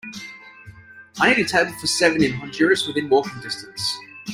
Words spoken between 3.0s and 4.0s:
walking distance